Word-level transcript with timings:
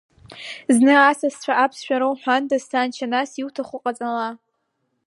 Зны 0.75 0.93
асасцәа 0.99 1.53
аԥсшәа 1.63 1.97
роуҳәандаз, 2.01 2.63
саншьа, 2.69 3.07
нас, 3.13 3.31
иаауҭаху 3.35 3.79
ҟаҵала. 3.83 4.29